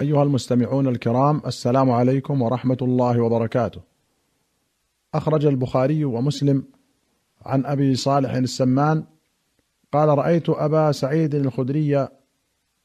أيها 0.00 0.22
المستمعون 0.22 0.88
الكرام 0.88 1.42
السلام 1.46 1.90
عليكم 1.90 2.42
ورحمة 2.42 2.76
الله 2.82 3.20
وبركاته. 3.20 3.80
أخرج 5.14 5.46
البخاري 5.46 6.04
ومسلم 6.04 6.64
عن 7.42 7.66
أبي 7.66 7.94
صالح 7.94 8.30
السمان 8.30 9.04
قال 9.92 10.08
رأيت 10.08 10.48
أبا 10.48 10.92
سعيد 10.92 11.34
الخدري 11.34 12.08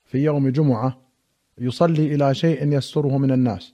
في 0.06 0.18
يوم 0.18 0.50
جمعة 0.50 0.98
يصلي 1.58 2.16
إلى 2.16 2.34
شيء 2.34 2.74
يستره 2.74 3.18
من 3.18 3.32
الناس، 3.32 3.74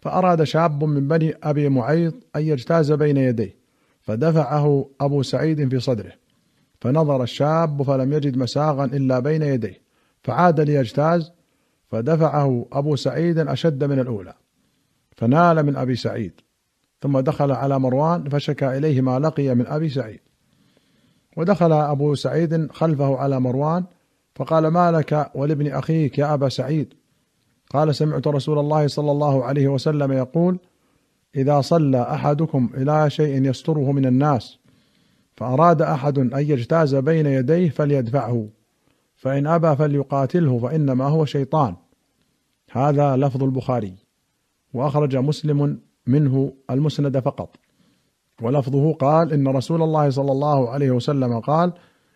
فأراد 0.00 0.42
شاب 0.42 0.84
من 0.84 1.08
بني 1.08 1.34
أبي 1.42 1.68
معيط 1.68 2.14
أن 2.36 2.42
يجتاز 2.42 2.92
بين 2.92 3.16
يديه، 3.16 3.56
فدفعه 4.02 4.88
أبو 5.00 5.22
سعيد 5.22 5.68
في 5.68 5.80
صدره، 5.80 6.12
فنظر 6.80 7.22
الشاب 7.22 7.82
فلم 7.82 8.12
يجد 8.12 8.38
مساغا 8.38 8.84
إلا 8.84 9.18
بين 9.18 9.42
يديه، 9.42 9.80
فعاد 10.22 10.60
ليجتاز 10.60 11.32
فدفعه 11.92 12.66
أبو 12.72 12.96
سعيد 12.96 13.38
أشد 13.38 13.84
من 13.84 13.98
الأولى 13.98 14.34
فنال 15.16 15.62
من 15.62 15.76
أبي 15.76 15.96
سعيد 15.96 16.32
ثم 17.02 17.20
دخل 17.20 17.52
على 17.52 17.78
مروان 17.78 18.28
فشكى 18.28 18.78
إليه 18.78 19.00
ما 19.00 19.18
لقي 19.18 19.54
من 19.54 19.66
أبي 19.66 19.88
سعيد. 19.88 20.20
ودخل 21.36 21.72
أبو 21.72 22.14
سعيد 22.14 22.72
خلفه 22.72 23.16
على 23.16 23.40
مروان 23.40 23.84
فقال 24.34 24.68
ما 24.68 24.92
لك 24.92 25.30
ولابن 25.34 25.66
أخيك 25.72 26.18
يا 26.18 26.34
أبا 26.34 26.48
سعيد؟ 26.48 26.94
قال 27.70 27.94
سمعت 27.94 28.26
رسول 28.26 28.58
الله 28.58 28.86
صلى 28.86 29.10
الله 29.10 29.44
عليه 29.44 29.68
وسلم 29.68 30.12
يقول 30.12 30.58
إذا 31.36 31.60
صلى 31.60 32.02
أحدكم 32.02 32.70
إلى 32.74 33.10
شيء 33.10 33.44
يستره 33.44 33.92
من 33.92 34.06
الناس 34.06 34.58
فأراد 35.36 35.82
أحد 35.82 36.18
أن 36.18 36.30
يجتاز 36.34 36.94
بين 36.94 37.26
يديه 37.26 37.70
فليدفعه. 37.70 38.48
فإن 39.22 39.46
أبى 39.46 39.76
فليقاتله 39.76 40.58
فإنما 40.58 41.04
هو 41.04 41.24
شيطان. 41.24 41.76
هذا 42.70 43.16
لفظ 43.16 43.42
البخاري. 43.42 43.94
وأخرج 44.74 45.16
مسلم 45.16 45.80
منه 46.06 46.52
المسند 46.70 47.18
فقط. 47.18 47.56
ولفظه 48.42 48.92
قال 48.92 49.32
إن 49.32 49.48
رسول 49.48 49.82
الله 49.82 50.10
صلى 50.10 50.32
الله 50.32 50.70
عليه 50.70 50.90
وسلم 50.90 51.40
قال 51.40 51.72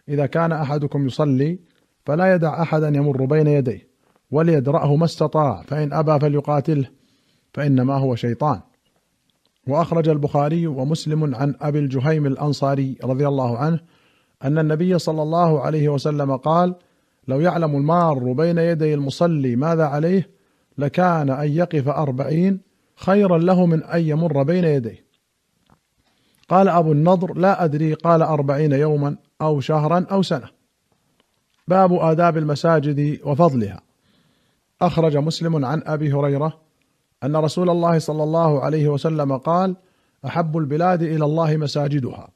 إذا 0.09 0.27
كان 0.27 0.53
أحدكم 0.53 1.07
يصلي 1.07 1.59
فلا 2.07 2.35
يدع 2.35 2.63
أحدا 2.63 2.89
يمر 2.89 3.25
بين 3.25 3.47
يديه 3.47 3.89
وليدرأه 4.31 4.97
ما 4.97 5.05
استطاع 5.05 5.63
فإن 5.63 5.93
أبى 5.93 6.21
فليقاتله 6.21 6.89
فإنما 7.55 7.95
هو 7.95 8.15
شيطان. 8.15 8.61
وأخرج 9.69 10.09
البخاري 10.09 10.67
ومسلم 10.67 11.35
عن 11.35 11.55
أبي 11.61 11.79
الجهيم 11.79 12.27
الأنصاري 12.27 12.99
رضي 13.05 13.29
الله 13.29 13.59
عنه 13.59 13.81
أن 14.45 14.59
النبي 14.59 14.99
صلى 14.99 15.23
الله 15.23 15.61
عليه 15.61 15.89
وسلم 15.89 16.37
قال 16.37 16.75
لو 17.29 17.41
يعلم 17.41 17.77
المار 17.77 18.33
بين 18.33 18.59
يدي 18.59 18.95
المصلي 18.95 19.57
ماذا 19.57 19.85
عليه 19.85 20.31
لكان 20.79 21.31
أن 21.31 21.53
يقف 21.53 21.89
أربعين 21.89 22.61
خيرا 22.97 23.39
له 23.39 23.67
من 23.67 23.85
أن 23.85 24.01
يمر 24.01 24.43
بين 24.43 24.65
يديه. 24.65 25.07
قال 26.49 26.69
أبو 26.69 26.93
النضر 26.93 27.39
لا 27.39 27.65
أدري 27.65 27.95
قال 27.95 28.23
أربعين 28.23 28.73
يوما 28.73 29.17
أو 29.41 29.61
شهرا 29.61 30.07
أو 30.11 30.23
سنة. 30.23 30.49
باب 31.69 31.93
آداب 31.93 32.37
المساجد 32.37 33.21
وفضلها. 33.25 33.81
أخرج 34.83 35.17
مسلم 35.17 35.65
عن 35.65 35.83
أبي 35.87 36.13
هريرة 36.13 36.61
أن 37.25 37.37
رسول 37.37 37.71
الله 37.71 37.99
صلى 37.99 38.23
الله 38.23 38.61
عليه 38.61 38.89
وسلم 38.89 39.37
قال 39.37 39.77
أحب 40.27 40.57
البلاد 40.57 41.03
إلى 41.03 41.25
الله 41.25 41.57
مساجدها 41.57 42.29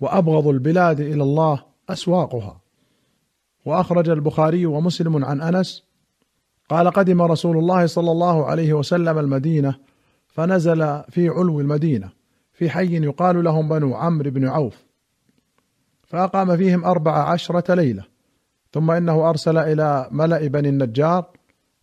وأبغض 0.00 0.48
البلاد 0.48 1.00
إلى 1.00 1.22
الله 1.22 1.62
أسواقها. 1.88 2.63
وأخرج 3.64 4.08
البخاري 4.08 4.66
ومسلم 4.66 5.24
عن 5.24 5.40
أنس 5.40 5.84
قال 6.68 6.90
قدم 6.90 7.22
رسول 7.22 7.58
الله 7.58 7.86
صلى 7.86 8.10
الله 8.10 8.46
عليه 8.46 8.72
وسلم 8.72 9.18
المدينة 9.18 9.74
فنزل 10.26 11.02
في 11.10 11.28
علو 11.28 11.60
المدينة 11.60 12.10
في 12.52 12.70
حي 12.70 13.04
يقال 13.04 13.44
لهم 13.44 13.68
بنو 13.68 13.94
عمرو 13.94 14.30
بن 14.30 14.48
عوف 14.48 14.84
فأقام 16.02 16.56
فيهم 16.56 16.84
أربع 16.84 17.12
عشرة 17.12 17.74
ليلة 17.74 18.04
ثم 18.72 18.90
إنه 18.90 19.28
أرسل 19.30 19.58
إلى 19.58 20.08
ملأ 20.10 20.46
بني 20.46 20.68
النجار 20.68 21.24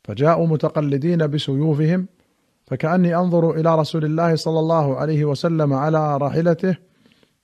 فجاءوا 0.03 0.47
متقلدين 0.47 1.27
بسيوفهم 1.27 2.07
فكأني 2.65 3.15
أنظر 3.15 3.51
إلى 3.51 3.75
رسول 3.75 4.05
الله 4.05 4.35
صلى 4.35 4.59
الله 4.59 4.95
عليه 4.95 5.25
وسلم 5.25 5.73
على 5.73 6.17
راحلته 6.17 6.77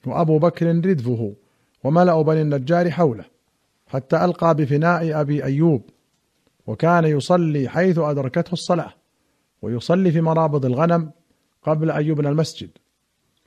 وأبو 0.05 0.39
بكر 0.39 0.67
ردفه 0.67 1.35
وملأ 1.83 2.21
بني 2.21 2.41
النجار 2.41 2.91
حوله. 2.91 3.25
حتى 3.87 4.25
ألقى 4.25 4.55
بفناء 4.55 5.21
أبي 5.21 5.43
أيوب 5.43 5.89
وكان 6.67 7.05
يصلي 7.05 7.69
حيث 7.69 7.97
أدركته 7.97 8.53
الصلاة 8.53 8.93
ويصلي 9.61 10.11
في 10.11 10.21
مرابض 10.21 10.65
الغنم 10.65 11.11
قبل 11.63 11.91
أن 11.91 12.05
يبنى 12.05 12.29
المسجد. 12.29 12.69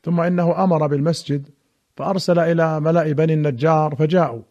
ثم 0.05 0.21
إنه 0.21 0.65
أمر 0.65 0.87
بالمسجد 0.87 1.49
فأرسل 1.97 2.39
إلى 2.39 2.81
ملأ 2.81 3.13
بني 3.13 3.35
النجار 3.35 3.95
فجاءوا. 3.95 4.43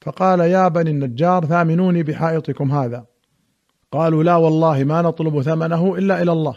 فقال 0.00 0.40
يا 0.40 0.68
بني 0.68 0.90
النجار 0.90 1.46
ثامنوني 1.46 2.02
بحائطكم 2.02 2.72
هذا. 2.72 3.06
قالوا 3.92 4.22
لا 4.22 4.36
والله 4.36 4.84
ما 4.84 5.02
نطلب 5.02 5.42
ثمنه 5.42 5.98
إلا 5.98 6.22
إلى 6.22 6.32
الله. 6.32 6.56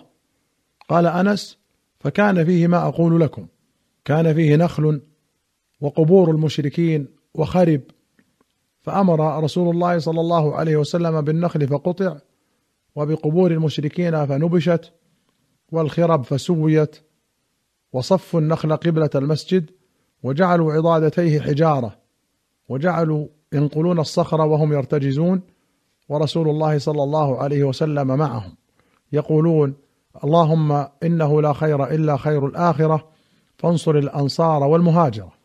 قال 0.89 1.05
أنس 1.05 1.59
فكان 1.99 2.45
فيه 2.45 2.67
ما 2.67 2.87
أقول 2.87 3.21
لكم 3.21 3.47
كان 4.05 4.33
فيه 4.33 4.55
نخل 4.55 5.01
وقبور 5.81 6.31
المشركين 6.31 7.07
وخرب 7.33 7.81
فأمر 8.87 9.43
رسول 9.43 9.75
الله 9.75 9.99
صلى 9.99 10.21
الله 10.21 10.55
عليه 10.55 10.77
وسلم 10.77 11.21
بالنخل 11.21 11.67
فقطع 11.67 12.17
وبقبور 12.95 13.51
المشركين 13.51 14.25
فنبشت 14.25 14.93
والخرب 15.71 16.23
فسويت 16.23 16.95
وصفوا 17.93 18.39
النخل 18.39 18.75
قبلة 18.75 19.09
المسجد 19.15 19.71
وجعلوا 20.23 20.73
عضادتيه 20.73 21.41
حجارة 21.41 21.95
وجعلوا 22.69 23.27
ينقلون 23.53 23.99
الصخر 23.99 24.41
وهم 24.41 24.73
يرتجزون 24.73 25.41
ورسول 26.09 26.49
الله 26.49 26.77
صلى 26.77 27.03
الله 27.03 27.37
عليه 27.37 27.63
وسلم 27.63 28.07
معهم 28.07 28.55
يقولون 29.11 29.73
اللهم 30.23 30.87
إنه 31.03 31.41
لا 31.41 31.53
خير 31.53 31.83
إلا 31.83 32.17
خير 32.17 32.45
الآخرة 32.45 33.07
فانصر 33.57 33.95
الأنصار 33.95 34.63
والمهاجرة. 34.63 35.36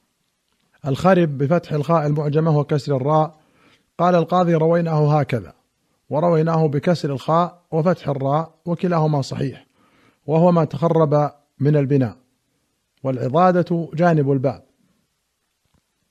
الخرب 0.86 1.38
بفتح 1.38 1.72
الخاء 1.72 2.06
المعجمة 2.06 2.58
وكسر 2.58 2.96
الراء. 2.96 3.40
قال 3.98 4.14
القاضي 4.14 4.54
رويناه 4.54 5.18
هكذا 5.18 5.54
ورويناه 6.10 6.66
بكسر 6.66 7.12
الخاء 7.12 7.62
وفتح 7.70 8.08
الراء 8.08 8.54
وكلاهما 8.66 9.22
صحيح 9.22 9.66
وهو 10.26 10.52
ما 10.52 10.64
تخرب 10.64 11.30
من 11.60 11.76
البناء. 11.76 12.16
والعضادة 13.04 13.88
جانب 13.94 14.32
الباب. 14.32 14.64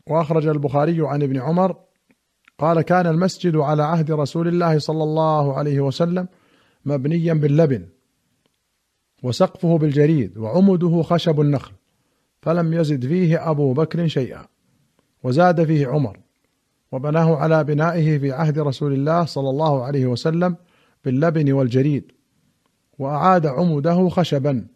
وأخرج 0.07 0.47
البخاري 0.47 1.07
عن 1.07 1.23
ابن 1.23 1.39
عمر 1.39 1.75
قال 2.59 2.81
كان 2.81 3.07
المسجد 3.07 3.55
على 3.55 3.83
عهد 3.83 4.11
رسول 4.11 4.47
الله 4.47 4.79
صلى 4.79 5.03
الله 5.03 5.57
عليه 5.57 5.79
وسلم 5.79 6.27
مبنيا 6.85 7.33
باللبن 7.33 7.87
وسقفه 9.23 9.77
بالجريد 9.77 10.37
وعمده 10.37 11.01
خشب 11.01 11.41
النخل 11.41 11.71
فلم 12.41 12.73
يزد 12.73 13.05
فيه 13.05 13.49
أبو 13.51 13.73
بكر 13.73 14.07
شيئا. 14.07 14.47
وزاد 15.23 15.63
فيه 15.63 15.87
عمر 15.87 16.19
وبناه 16.91 17.35
على 17.35 17.63
بنائه 17.63 18.17
في 18.17 18.31
عهد 18.31 18.59
رسول 18.59 18.93
الله 18.93 19.25
صلى 19.25 19.49
الله 19.49 19.83
عليه 19.83 20.05
وسلم 20.05 20.55
باللبن 21.05 21.51
والجريد 21.51 22.11
وأعاد 22.99 23.45
عمده 23.45 24.09
خشبا 24.09 24.67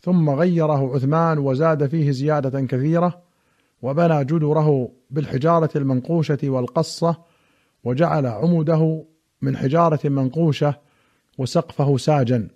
ثم 0.00 0.30
غيره 0.30 0.94
عثمان 0.94 1.38
وزاد 1.38 1.86
فيه 1.86 2.10
زيادة 2.10 2.60
كثيرة 2.60 3.22
وبنى 3.82 4.24
جدره 4.24 4.90
بالحجارة 5.10 5.70
المنقوشة 5.76 6.38
والقصة 6.42 7.16
وجعل 7.84 8.26
عمده 8.26 9.04
من 9.42 9.56
حجارة 9.56 10.08
منقوشة 10.08 10.74
وسقفه 11.38 11.96
ساجا. 11.96 12.48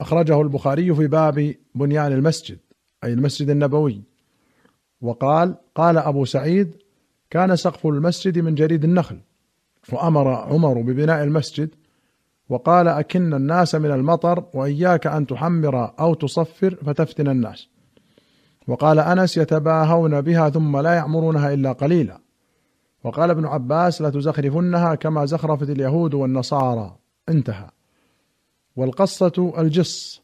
أخرجه 0.00 0.40
البخاري 0.40 0.94
في 0.94 1.06
باب 1.06 1.54
بنيان 1.74 2.12
المسجد 2.12 2.58
أي 3.04 3.12
المسجد 3.12 3.50
النبوي. 3.50 4.02
وقال 5.00 5.54
قال 5.74 5.98
أبو 5.98 6.24
سعيد 6.24 6.76
كان 7.30 7.56
سقف 7.56 7.86
المسجد 7.86 8.38
من 8.38 8.54
جريد 8.54 8.84
النخل 8.84 9.18
وأمر 9.92 10.28
عمر 10.28 10.80
ببناء 10.80 11.24
المسجد 11.24 11.70
وقال 12.48 12.88
أكن 12.88 13.34
الناس 13.34 13.74
من 13.74 13.90
المطر 13.90 14.44
وإياك 14.54 15.06
أن 15.06 15.26
تحمر 15.26 16.00
أو 16.00 16.14
تصفر 16.14 16.74
فتفتن 16.74 17.28
الناس. 17.28 17.68
وقال 18.68 18.98
أنس 18.98 19.36
يتباهون 19.36 20.20
بها 20.20 20.50
ثم 20.50 20.76
لا 20.76 20.94
يعمرونها 20.94 21.54
إلا 21.54 21.72
قليلا. 21.72 22.20
وقال 23.04 23.30
ابن 23.30 23.46
عباس 23.46 24.02
لتزخرفنها 24.02 24.94
كما 24.94 25.24
زخرفت 25.24 25.70
اليهود 25.70 26.14
والنصارى. 26.14 26.96
انتهى. 27.28 27.70
والقصة 28.76 29.54
الجص 29.58 30.22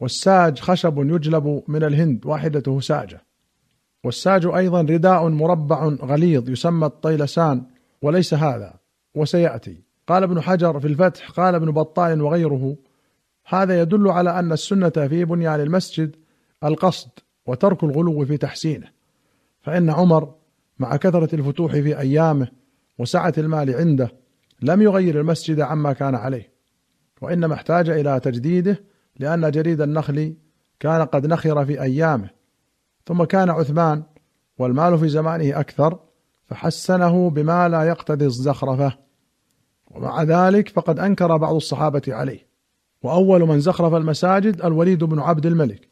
والساج 0.00 0.60
خشب 0.60 0.98
يجلب 0.98 1.62
من 1.68 1.84
الهند 1.84 2.26
واحدته 2.26 2.80
ساجه 2.80 3.24
والساج 4.04 4.46
أيضا 4.46 4.80
رداء 4.80 5.28
مربع 5.28 5.84
غليظ 5.84 6.50
يسمى 6.50 6.86
الطيلسان 6.86 7.62
وليس 8.02 8.34
هذا 8.34 8.74
وسيأتي. 9.14 9.82
قال 10.06 10.22
ابن 10.22 10.40
حجر 10.40 10.80
في 10.80 10.86
الفتح 10.86 11.30
قال 11.30 11.54
ابن 11.54 11.70
بطال 11.70 12.22
وغيره 12.22 12.76
هذا 13.46 13.80
يدل 13.80 14.08
على 14.08 14.38
أن 14.38 14.52
السنة 14.52 14.88
في 14.88 15.24
بنيان 15.24 15.60
المسجد 15.60 16.16
القصد 16.64 17.10
وترك 17.46 17.84
الغلو 17.84 18.24
في 18.24 18.36
تحسينه. 18.36 18.86
فإن 19.60 19.90
عمر 19.90 20.34
مع 20.78 20.96
كثرة 20.96 21.34
الفتوح 21.34 21.72
في 21.72 21.98
أيامه 21.98 22.48
وسعة 22.98 23.32
المال 23.38 23.74
عنده 23.74 24.10
لم 24.62 24.82
يغير 24.82 25.20
المسجد 25.20 25.60
عما 25.60 25.92
كان 25.92 26.14
عليه 26.14 26.52
وإنما 27.20 27.54
احتاج 27.54 27.88
إلى 27.88 28.20
تجديده 28.20 28.84
لأن 29.18 29.50
جريد 29.50 29.80
النخل 29.80 30.34
كان 30.80 31.02
قد 31.02 31.26
نخر 31.26 31.64
في 31.64 31.82
أيامه. 31.82 32.41
ثم 33.06 33.24
كان 33.24 33.50
عثمان 33.50 34.02
والمال 34.58 34.98
في 34.98 35.08
زمانه 35.08 35.60
أكثر 35.60 35.98
فحسنه 36.44 37.30
بما 37.30 37.68
لا 37.68 37.82
يقتضي 37.82 38.26
الزخرفة. 38.26 38.98
ومع 39.90 40.22
ذلك 40.22 40.68
فقد 40.68 40.98
أنكر 40.98 41.36
بعض 41.36 41.54
الصحابة 41.54 42.02
عليه. 42.08 42.46
وأول 43.02 43.40
من 43.40 43.60
زخرف 43.60 43.94
المساجد 43.94 44.62
الوليد 44.62 45.04
بن 45.04 45.18
عبد 45.18 45.46
الملك 45.46 45.88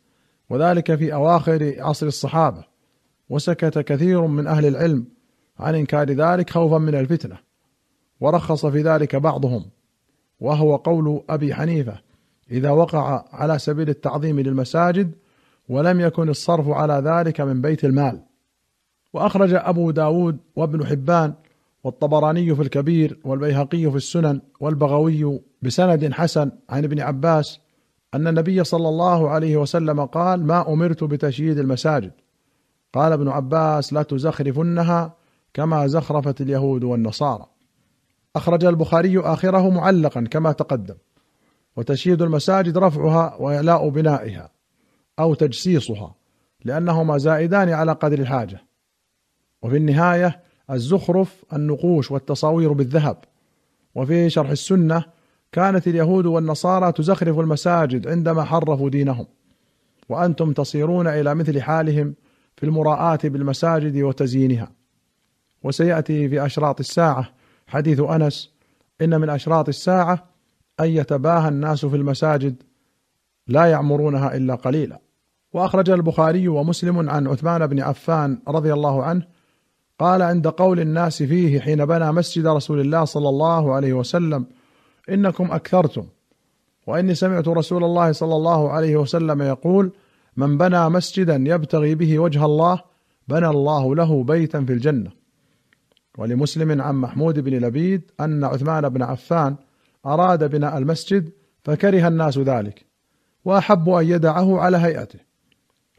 وذلك 0.51 0.95
في 0.95 1.15
أواخر 1.15 1.75
عصر 1.79 2.07
الصحابة. 2.07 2.65
وسكت 3.29 3.79
كثير 3.79 4.27
من 4.27 4.47
أهل 4.47 4.67
العلم 4.67 5.05
عن 5.59 5.75
إنكار 5.75 6.11
ذلك 6.11 6.51
خوفا 6.51 6.79
من 6.79 6.95
الفتنة. 6.95 7.39
ورخص 8.21 8.67
في 8.67 8.83
ذلك 8.83 9.17
بعضهم. 9.17 9.65
وهو 10.41 10.77
قول 10.77 11.23
أبي 11.29 11.55
حنيفة 11.55 12.01
إذا 12.51 12.71
وقع 12.71 13.25
على 13.33 13.59
سبيل 13.59 13.89
التعظيم 13.89 14.41
للمساجد 14.41 15.12
ولم 15.71 16.01
يكن 16.01 16.29
الصرف 16.29 16.69
على 16.69 17.03
ذلك 17.05 17.41
من 17.41 17.61
بيت 17.61 17.85
المال. 17.85 18.21
وأخرج 19.13 19.55
أبو 19.55 19.91
داود 19.91 20.39
وابن 20.57 20.87
حبان 20.87 21.35
والطبراني 21.85 22.55
في 22.55 22.63
الكبير 22.63 23.19
والبيهقي 23.25 23.91
في 23.91 23.97
السنن 23.97 24.41
والبغوي 24.61 25.41
بسند 25.63 26.13
حسن 26.13 26.51
عن 26.71 26.85
ابن 26.85 27.01
عباس 27.01 27.61
أن 28.15 28.29
النبي 28.29 28.65
صلى 28.65 28.89
الله 28.89 29.31
عليه 29.31 29.57
وسلم 29.57 30.05
قال 30.05 30.47
ما 30.47 30.73
أمرت 30.73 31.05
بتشييد 31.05 31.59
المساجد 31.59 32.13
قال 32.93 33.13
ابن 33.13 33.29
عباس 33.29 33.93
لا 33.93 34.03
تزخرفنها 34.03 35.15
كما 35.55 35.87
زخرفت 35.87 36.41
اليهود 36.41 36.85
والنصارى 36.85 37.47
أخرج 38.37 38.65
البخاري 38.65 39.21
آخره 39.21 39.71
معلقا 39.71 40.21
كما 40.21 40.53
تقدم. 40.53 40.97
وتشييد 41.77 42.23
المساجد 42.23 42.79
رفعها 42.79 43.37
وإعلاء 43.41 43.89
بنائها. 43.89 44.51
أو 45.21 45.35
تجسيصها 45.35 46.15
لأنهما 46.65 47.19
زائدان 47.19 47.69
على 47.69 47.93
قدر 47.93 48.19
الحاجة. 48.19 48.61
وفي 49.63 49.77
النهاية 49.77 50.41
الزخرف 50.71 51.45
النقوش 51.53 52.11
والتصاوير 52.11 52.73
بالذهب. 52.73 53.17
وفي 53.95 54.31
شرح 54.31 54.51
السنة 54.51 55.05
كانت 55.53 55.89
اليهود 55.89 56.27
والنصارى 56.27 56.93
تزخرف 56.93 57.39
المساجد 57.39 58.09
عندما 58.09 58.45
حرفوا 58.45 58.91
دينهم. 58.91 59.27
وأنتم 60.09 60.53
تصيرون 60.53 61.07
إلى 61.07 61.35
مثل 61.35 61.63
حالهم 61.63 62.15
في 62.57 62.67
المراءة 62.67 63.29
بالمساجد 63.29 63.97
وتزيينها. 63.97 64.73
وسيأتي 65.63 66.29
في 66.29 66.47
أشراط 66.47 66.81
الساعة 66.81 67.33
حديث 67.67 68.01
أنس 68.01 68.51
إن 69.03 69.21
من 69.21 69.31
أشراط 69.31 69.69
الساعة 69.69 70.29
أن 70.81 70.87
يتباهى 70.87 71.49
الناس 71.49 71.87
في 71.87 71.97
المساجد 71.97 72.63
لا 73.47 73.67
يعمرونها 73.67 74.37
إلا 74.37 74.55
قليلا. 74.55 75.01
وأخرج 75.52 75.91
البخاري 75.91 76.49
ومسلم 76.49 77.11
عن 77.11 77.26
عثمان 77.26 77.67
بن 77.67 77.81
عفان 77.81 78.38
رضي 78.49 78.73
الله 78.73 79.05
عنه 79.05 79.23
قال 79.99 80.23
عند 80.23 80.49
قول 80.49 80.81
الناس 80.81 81.23
فيه 81.23 81.61
حين 81.61 81.87
بنى 81.87 82.12
مسجد 82.12 82.47
رسول 82.47 82.81
الله 82.81 83.05
صلى 83.05 83.29
الله 83.29 83.75
عليه 83.75 83.93
وسلم 83.93 84.47
إنكم 85.11 85.52
أكثرتم 85.52 86.06
وإني 86.87 87.14
سمعت 87.14 87.49
رسول 87.49 87.85
الله 87.85 88.12
صلى 88.12 88.37
الله 88.37 88.70
عليه 88.70 88.97
وسلم 88.97 89.43
يقول 89.43 89.93
من 90.37 90.58
بنى 90.58 90.88
مسجدا 90.88 91.44
يبتغي 91.47 91.94
به 91.94 92.19
وجه 92.19 92.44
الله 92.44 92.82
بنى 93.29 93.47
الله 93.47 93.94
له 93.94 94.25
بيتا 94.25 94.64
في 94.64 94.73
الجنة. 94.73 95.11
ولمسلم 96.19 96.82
عن 96.82 96.94
محمود 96.94 97.38
بن 97.38 97.58
لبيد 97.58 98.11
أن 98.20 98.44
عثمان 98.44 98.88
بن 98.88 99.02
عفان 99.02 99.56
أراد 100.06 100.50
بناء 100.50 100.79
المسجد 100.79 101.31
فكره 101.62 102.08
الناس 102.08 102.38
ذلك 102.38 102.87
واحبوا 103.44 104.00
أن 104.00 104.06
يدعه 104.06 104.61
على 104.61 104.76
هيئته. 104.76 105.30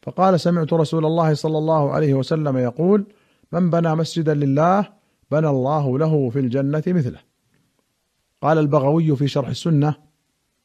فقال 0.02 0.40
سمعت 0.40 0.74
رسول 0.74 1.06
الله 1.06 1.34
صلى 1.34 1.58
الله 1.58 1.92
عليه 1.92 2.14
وسلم 2.14 2.58
يقول 2.58 3.06
من 3.52 3.70
بنى 3.70 3.96
مسجدا 3.96 4.34
لله 4.34 4.90
بنى 5.32 5.48
الله 5.48 6.00
له 6.00 6.30
في 6.30 6.40
الجنة 6.40 6.84
مثله. 6.88 7.20
قال 8.42 8.58
البغوي 8.58 9.16
في 9.16 9.28
شرح 9.28 9.48
السنة 9.48 9.96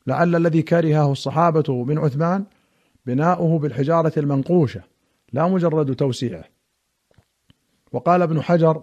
لعل 0.06 0.36
الذي 0.36 0.62
كرهه 0.62 1.12
الصحابة 1.12 1.84
من 1.84 1.98
عثمان 1.98 2.44
بناؤه 3.06 3.58
بالحجارة 3.58 4.12
المنقوشة 4.16 4.82
لا 5.32 5.48
مجرد 5.48 5.94
توسيعه. 5.94 6.44
وقال 7.92 8.22
ابن 8.22 8.42
حجر 8.42 8.82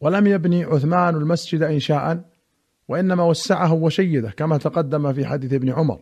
ولم 0.00 0.26
يبني 0.26 0.64
عثمان 0.64 1.16
المسجد 1.16 1.62
إنشاء 1.62 2.24
وإنما 2.88 3.24
وسعه 3.24 3.72
وشيده 3.72 4.30
كما 4.30 4.58
تقدم 4.58 5.12
في 5.12 5.26
حديث 5.26 5.52
ابن 5.52 5.70
عمر 5.70 6.00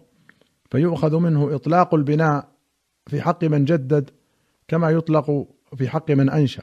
فيؤخذ 0.71 1.17
منه 1.17 1.55
إطلاق 1.55 1.95
البناء 1.95 2.49
في 3.07 3.23
حق 3.23 3.45
من 3.45 3.65
جدد 3.65 4.11
كما 4.69 4.91
يطلق 4.91 5.47
في 5.77 5.89
حق 5.89 6.11
من 6.11 6.31
أنشأ. 6.31 6.63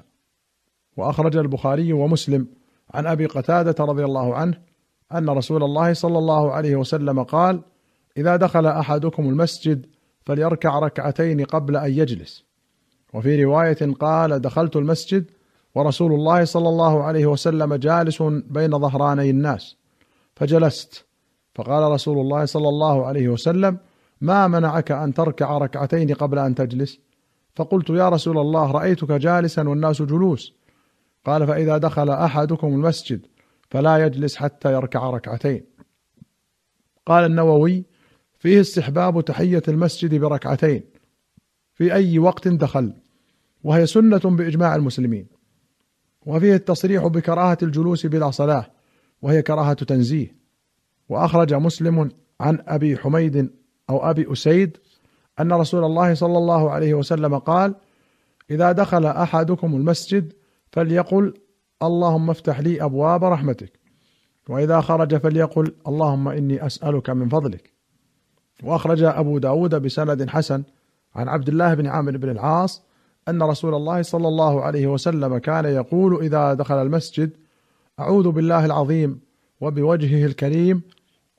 وأخرج 0.98 1.38
البخاري 1.38 1.94
ومسلم 1.94 2.48
عن 2.94 3.07
أبي 3.07 3.25
قتادة 3.25 3.86
رضي 3.86 4.06
الله 4.06 4.36
عنه 4.36 4.57
أن 5.13 5.30
رسول 5.30 5.63
الله 5.63 5.94
صلى 5.94 6.18
الله 6.18 6.51
عليه 6.51 6.75
وسلم 6.75 7.24
قال 7.24 7.62
إذا 8.18 8.36
دخل 8.36 8.66
أحدكم 8.66 9.30
المسجد 9.30 9.86
فليركع 10.25 10.80
ركعتين 10.80 11.45
قبل 11.45 11.78
أن 11.78 11.92
يجلس. 11.92 12.44
وفي 13.13 13.44
رواية 13.44 13.94
قال 14.00 14.40
دخلت 14.40 14.75
المسجد 14.75 15.31
ورسول 15.75 16.13
الله 16.13 16.45
صلى 16.45 16.69
الله 16.69 17.04
عليه 17.04 17.25
وسلم 17.25 17.75
جالس 17.75 18.22
بين 18.50 18.80
ظهراني 18.80 19.30
الناس 19.30 19.75
فجلست. 20.36 21.06
فقال 21.56 21.92
رسول 21.92 22.18
الله 22.19 22.45
صلى 22.45 22.69
الله 22.69 23.06
عليه 23.06 23.28
وسلم 23.28 23.78
ما 24.22 24.48
منعك 24.48 24.92
أن 24.92 25.14
تركع 25.14 25.58
ركعتين 25.58 26.14
قبل 26.14 26.40
أن 26.40 26.56
تجلس؟ 26.56 27.00
فقلت 27.56 27.90
يا 27.90 28.10
رسول 28.10 28.38
الله 28.38 28.72
رأيتك 28.72 29.12
جالسا 29.12 29.69
والناس 29.69 30.02
جلوس. 30.02 30.54
قال 31.25 31.48
فإذا 31.48 31.78
دخل 31.78 32.10
أحدكم 32.10 32.68
المسجد 32.68 33.22
فلا 33.69 34.06
يجلس 34.06 34.36
حتى 34.36 34.74
يركع 34.74 35.10
ركعتين. 35.10 35.64
قال 37.06 37.25
النووي 37.25 37.86
فيه 38.40 38.62
استحباب 38.62 39.21
تحية 39.21 39.64
المسجد 39.68 40.16
بركعتين. 40.16 40.83
في 41.74 41.94
أي 41.94 42.19
وقت 42.19 42.47
دخل؟ 42.47 42.94
وهي 43.64 43.86
سنة 43.86 44.18
بإجماع 44.18 44.76
المسلمين. 44.76 45.28
وفيه 46.26 46.56
التصريح 46.56 47.07
بكراهة 47.07 47.57
الجلوس 47.64 48.06
بلا 48.06 48.31
صلاة 48.31 48.71
وهي 49.21 49.42
كراهة 49.42 49.74
تنزيه. 49.74 50.36
وأخرج 51.09 51.54
مسلم 51.54 52.12
عن 52.40 52.64
أبي 52.68 52.97
حميد 52.97 53.50
أو 53.89 54.09
أبي 54.09 54.31
أسيد 54.31 54.77
أن 55.39 55.53
رسول 55.53 55.83
الله 55.83 56.13
صلى 56.13 56.37
الله 56.37 56.71
عليه 56.71 56.94
وسلم 56.94 57.37
قال 57.37 57.75
إذا 58.51 58.71
دخل 58.71 59.06
أحدكم 59.06 59.75
المسجد 59.75 60.33
فليقل 60.71 61.33
اللهم 61.83 62.29
افتح 62.29 62.59
لي 62.59 62.83
أبواب 62.83 63.23
رحمتك 63.23 63.79
وإذا 64.49 64.81
خرج 64.81 65.17
فليقل 65.17 65.75
اللهم 65.87 66.27
إني 66.27 66.65
أسألك 66.65 67.09
من 67.09 67.29
فضلك. 67.29 67.73
وأخرج 68.63 69.03
أبو 69.03 69.37
داود 69.37 69.75
بسند 69.75 70.29
حسن 70.29 70.63
عن 71.15 71.27
عبد 71.27 71.49
الله 71.49 71.73
بن 71.73 71.87
عامر 71.87 72.17
بن 72.17 72.29
العاص 72.29 72.83
أن 73.29 73.44
رسول 73.44 73.73
الله 73.73 74.01
صلى 74.01 74.27
الله 74.27 74.61
عليه 74.61 74.87
وسلم 74.87 75.37
كان 75.37 75.65
يقول 75.65 76.23
إذا 76.23 76.53
دخل 76.53 76.75
المسجد 76.75 77.31
أعوذ 77.99 78.31
بالله 78.31 78.65
العظيم 78.65 79.19
وبوجهه 79.61 80.25
الكريم 80.25 80.81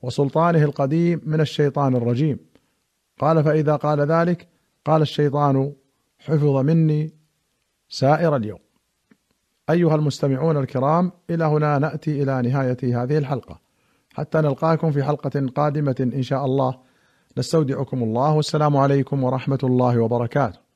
وسلطانه 0.03 0.63
القديم 0.63 1.21
من 1.27 1.41
الشيطان 1.41 1.97
الرجيم. 1.97 2.39
قال 3.19 3.45
فإذا 3.45 3.77
قال 3.77 4.01
ذلك 4.01 4.49
قال 4.85 5.03
الشيطان 5.03 5.73
حفظ 6.19 6.57
مني 6.57 7.13
سائر 7.89 8.37
اليوم. 8.37 8.59
أيها 9.71 9.95
المستمعون 9.95 10.57
الكرام 10.57 11.13
إلى 11.31 11.45
هنا 11.45 11.79
نأتي 11.79 12.23
إلى 12.23 12.43
نهاية 12.43 13.03
هذه 13.03 13.19
الحلقة. 13.19 13.61
حتى 14.15 14.39
نلقاكم 14.39 14.91
في 14.91 15.03
حلقة 15.03 15.47
قادمة 15.57 15.97
إن 16.01 16.23
شاء 16.23 16.45
الله. 16.45 16.79
نستودعكم 17.39 18.03
الله. 18.03 18.33
والسلام 18.33 18.77
عليكم 18.77 19.25
ورحمة 19.25 19.59
الله 19.65 19.99
وبركاته. 19.99 20.68